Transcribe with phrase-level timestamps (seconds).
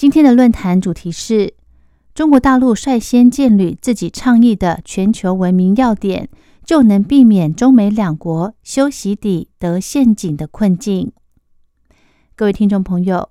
[0.00, 1.52] 今天的论坛主题是
[2.14, 6.30] 中国大陆率先建立自己倡议的全球文明要点，
[6.64, 11.12] 就能避免中美两国修习底得陷阱的困境。
[12.34, 13.28] 各位听众朋友，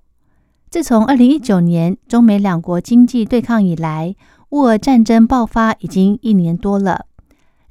[0.70, 4.16] 自从二零一九年中美两国经济对抗以来，
[4.50, 7.08] 乌俄战争爆发已经一年多了，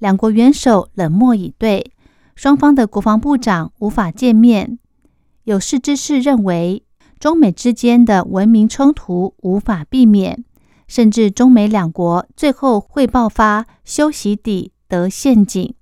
[0.00, 1.92] 两国元首冷漠以对。
[2.34, 4.80] 双方的国防部长无法见面，
[5.44, 6.82] 有识之士认为，
[7.18, 10.44] 中美之间的文明冲突无法避免，
[10.86, 15.74] 甚至中美两国最后会爆发修习底得陷阱，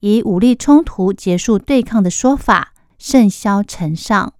[0.00, 4.34] 以武力冲突结束对抗的说法甚嚣尘上。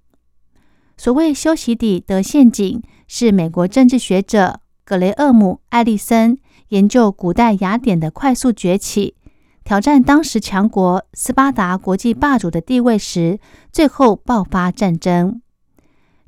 [0.97, 9.17] 所谓修习底得陷阱，是美国政治学者格雷厄姆·艾利森研究古代雅典的快速崛起。
[9.65, 13.41] 挑战当时强国斯巴达国际霸主的地位时，
[13.73, 15.41] 最后爆发战争。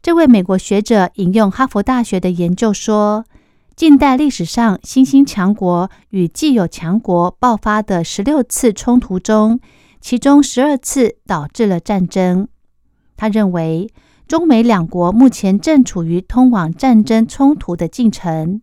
[0.06, 3.24] 这位美国学者引用哈佛大学的研究说，
[3.74, 9.58] 近代历史上新兴强国与既有强国爆发的十六次冲突中，
[10.00, 12.46] 其中十二次导致了战争。
[13.16, 13.90] 他认为，
[14.28, 18.62] 中美两国目前正处于通往战争冲突的进程。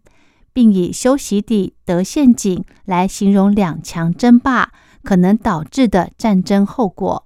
[0.54, 4.72] 并以修习底得陷阱来形容两强争霸
[5.04, 7.26] 可能导致的战争后果。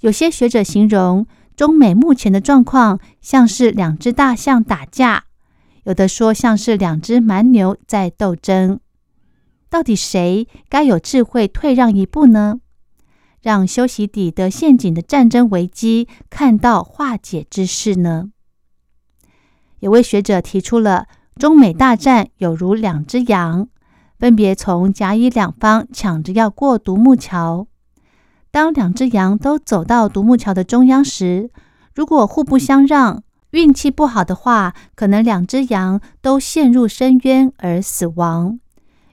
[0.00, 1.26] 有些学者形容
[1.56, 5.24] 中美目前的状况像是两只大象打架，
[5.84, 8.80] 有的说像是两只蛮牛在斗争。
[9.70, 12.60] 到底谁该有智慧退让一步呢？
[13.42, 18.30] 让修习底得陷阱的战争危机看到化解之势呢？
[19.80, 21.06] 有位学者提出了。
[21.36, 23.68] 中美大战有如两只羊，
[24.20, 27.66] 分别从甲乙两方抢着要过独木桥。
[28.54, 31.50] 当两只羊都走到独木桥的中央时，
[31.92, 38.60] 如果互不相让，运气不好的话，可能两只羊都陷入深渊而死亡；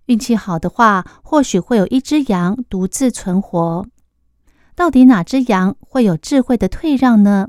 [0.05, 3.83] 运气好的话，或许会有一只羊独自存活。
[4.75, 7.47] 到底哪只羊会有智慧的退让呢？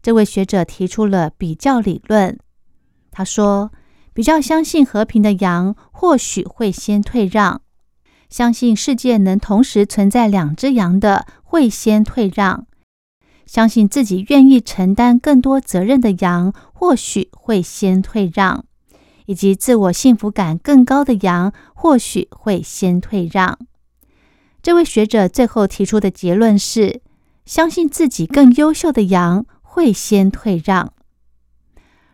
[0.00, 2.38] 这位学者提出了比较理论。
[3.10, 3.72] 他说
[4.14, 7.62] ：“比较相信和平的羊或许会先退让，
[8.32, 12.64] 相信世界能同时存在两只羊的会先退让，
[13.44, 18.64] 相信自己愿意承担更多责任的羊或许会先退让，
[19.26, 23.58] 以及自我幸福感更高的羊或许会先退让。”
[24.62, 27.02] 这位学者最后提出的结论是：
[27.44, 30.94] 相信自己更优秀的羊会先退让。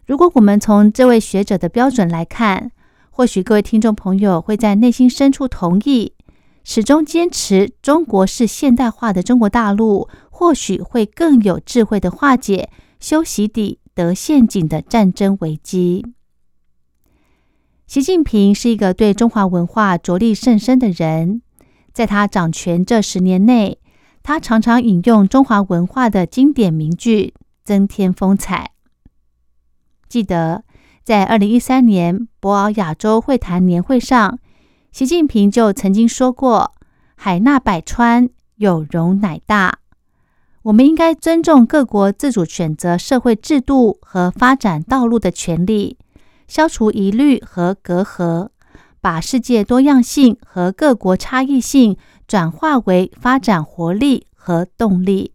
[0.05, 2.73] 如果我们从这位学者的标准来看，
[3.19, 6.13] 或许各位听众朋友会在内心深处同意，
[6.63, 12.71] 始终坚持中国是现代化的中国大陆，或许会更有智慧的化解
[13.01, 16.07] 修习底得陷阱的战争危机。
[17.89, 21.43] 习近平是一个对中华文化着力甚深的人，
[21.93, 23.81] 在他掌权这十年内，
[24.23, 28.71] 他常常引用中华文化的经典名句，增添风采。
[30.09, 30.63] 记得
[31.09, 34.39] 在二零一三年博鳌亚洲会谈年会上，
[34.93, 36.75] 习近平就曾经说过
[37.17, 39.79] ：“海纳百川，有容乃大。”
[40.65, 45.97] 我们应该尊重各国自主选择社会制度和发展道路的权利，
[46.47, 48.51] 消除疑虑和隔阂，
[49.01, 55.33] 把世界多样性和各国差异性转化为发展活力和动力。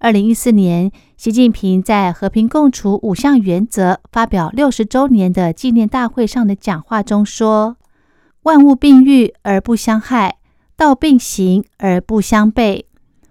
[0.00, 7.76] 二零一四年，习近平在和平共处五项原则发表六十周年的纪念大会上的讲话中说
[8.44, 10.36] ：“万物并育而不相害，
[10.76, 12.84] 道并行而不相悖。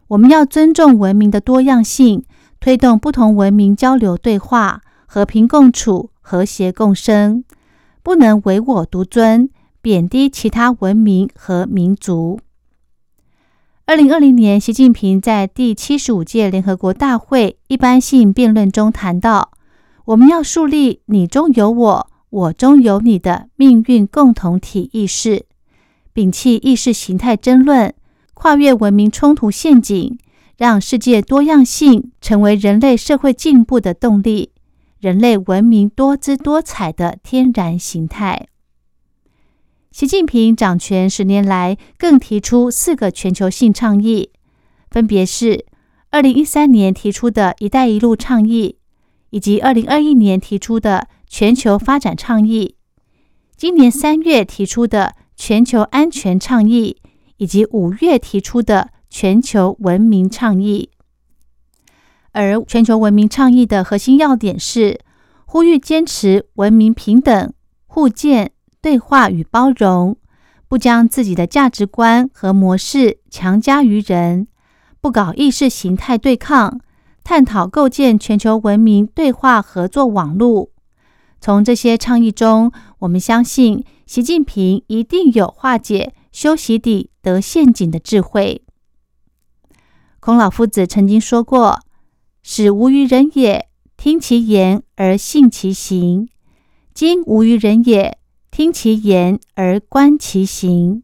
[0.10, 2.26] 我们要尊重文明的多样性，
[2.60, 7.46] 推动不同文明交流对话，和平共处，和谐共生，
[8.04, 9.50] 不能唯我独尊，
[9.82, 12.42] 贬低其他文明和民族。”
[13.90, 19.52] 二零二零年，习近平在第七十五届联合国大会一般性辩论中谈到
[20.04, 25.46] ：“我们要树立‘你中有我，我中有你’的命运共同体意识，
[26.14, 27.94] 摒弃意识形态争论，
[28.34, 30.18] 跨越文明冲突陷阱，
[30.58, 34.52] 让世界多样性成为人类社会进步的动力，
[35.00, 38.48] 人类文明多姿多彩的天然形态。
[39.92, 44.32] 习近平掌权十年来，更提出四个全球性倡议，
[44.92, 45.66] 分别是
[46.12, 48.78] 二零一三年提出的一带一路倡议，
[49.32, 52.76] 以及二零二一年提出的全球发展倡议，
[53.56, 56.98] 今年三月提出的全球安全倡议，
[57.38, 60.92] 以及五月提出的全球文明倡议。
[62.34, 65.00] 而全球文明倡议的核心要点是
[65.48, 67.52] 呼吁坚持文明平等、
[67.88, 68.52] 互鉴、
[68.82, 70.18] 对话与包容，
[70.68, 74.48] 不将自己的价值观和模式强加于人，
[75.02, 76.80] 不搞意识形态对抗，
[77.24, 80.70] 探讨构建全球文明对话合作网络。
[81.40, 88.64] 从这些倡议中，我们相信习近平一定有化解修习底得陷阱的智慧。
[90.20, 91.80] 孔老夫子曾经说过。
[92.50, 96.28] 使无于人也，听其言而信其行；
[96.94, 98.18] 今无于人也，
[98.58, 101.04] 听其言而观其行。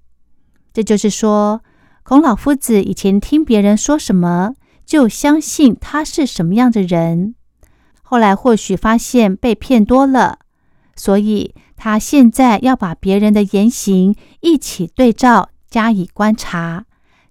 [0.73, 1.61] 这就是说，
[2.01, 4.55] 孔老夫子以前听别人说什么，
[4.87, 7.35] 就相信他是什么样的人。
[8.01, 10.39] 后来或许发现被骗多了，
[10.95, 16.85] 所以他现在要把别人的言行一起对照，加以观察，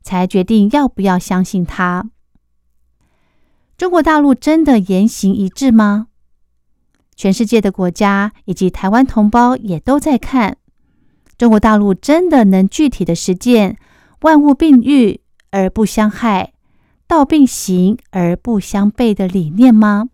[0.04, 2.08] 才决定要不要相信他。
[3.76, 6.06] 中国大陆真的言行一致吗？
[7.22, 10.56] 全世界的国家以及台湾同胞也都在看，
[11.38, 13.78] 中国大陆真的能具体的实践
[14.22, 15.20] 万物并育
[15.52, 16.52] 而不相害，
[17.06, 20.08] 道并行而不相悖的理念吗？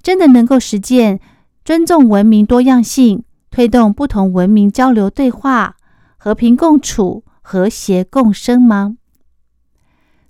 [0.00, 1.18] 真的能够实践
[1.64, 5.74] 尊重文明多样性，推动不同文明交流对话，
[6.16, 8.98] 和平共处，和谐共生吗？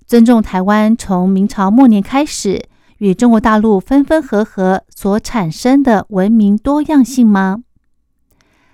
[0.07, 2.69] 尊重台湾从明朝末年开始
[3.03, 7.57] 与中国大陆分分合合所产生的文明多样性吗？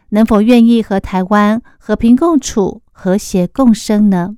[0.09, 4.35] 能否愿意和台湾和平共处、和谐共生呢？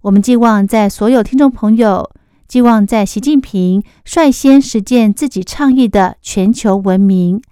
[0.00, 2.10] 我们寄望在所有听众朋友，
[2.46, 7.42] 寄望在习近平率先实践自己倡议的全球文明、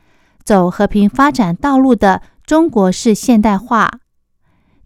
[0.42, 4.00] 走和平发展道路的中国式现代化，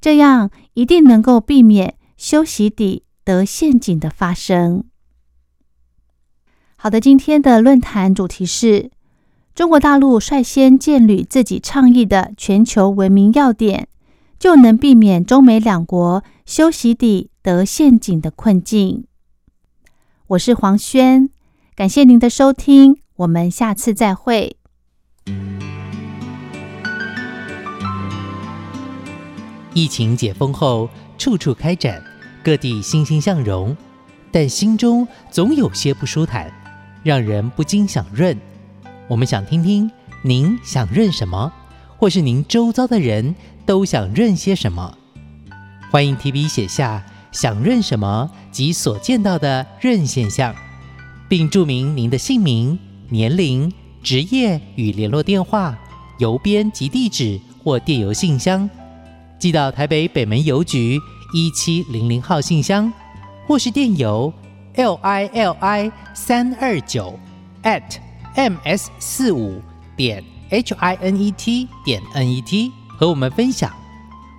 [0.00, 1.94] 这样一定能够避免。
[2.16, 4.89] 修习底得陷阱的发生。
[6.82, 8.90] 好的，今天的论坛主题是
[9.54, 13.86] 中国大陆率先建立自己倡议的全球文明要点，
[14.38, 19.04] 就能避免中美两国修习底得陷阱的困境。
[20.28, 21.28] 我是黄轩，
[21.74, 24.56] 感谢您的收听，我们下次再会。
[29.74, 30.88] 疫情解封后，
[31.18, 32.02] 处处开展。
[32.42, 33.76] 各地欣欣向荣，
[34.32, 36.50] 但心中总有些不舒坦，
[37.02, 38.36] 让人不禁想润。
[39.08, 39.90] 我们想听听
[40.22, 41.52] 您想润什么，
[41.96, 43.34] 或是您周遭的人
[43.66, 44.96] 都想润些什么？
[45.90, 50.54] 欢迎提笔写下想润什么及所见到的润现象，
[51.28, 53.72] 并注明您的姓名、年龄、
[54.02, 55.78] 职业与联络电话、
[56.18, 58.68] 邮编及地址或电邮信箱，
[59.38, 61.00] 寄到台北北门邮局。
[61.32, 62.92] 一七零零号信箱，
[63.46, 64.32] 或是电邮
[64.76, 67.18] l i l i 三二九
[67.62, 67.82] at
[68.36, 69.60] m s 四五
[69.96, 73.72] 点 h i n e t 点 n e t 和我们分享，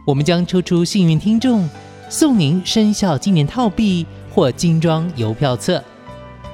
[0.05, 1.67] 我们将抽出幸运听众，
[2.09, 5.83] 送您生肖纪念套币或精装邮票册，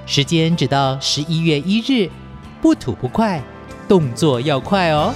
[0.06, 2.10] 时间只到十一月一日，
[2.62, 3.42] 不吐不快，
[3.88, 5.14] 动作要快哦。